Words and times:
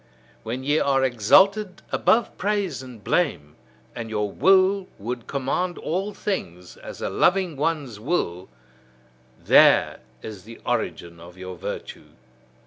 When 0.41 0.63
ye 0.63 0.79
are 0.79 1.03
exalted 1.03 1.83
above 1.91 2.35
praise 2.35 2.81
and 2.81 3.03
blame, 3.03 3.55
and 3.95 4.09
your 4.09 4.31
will 4.31 4.87
would 4.97 5.27
command 5.27 5.77
all 5.77 6.11
things, 6.11 6.75
as 6.75 7.03
a 7.03 7.09
loving 7.11 7.55
one's 7.55 7.99
will: 7.99 8.49
there 9.39 9.99
is 10.23 10.43
the 10.43 10.59
origin 10.65 11.19
of 11.19 11.37
your 11.37 11.55
virtue. 11.55 12.13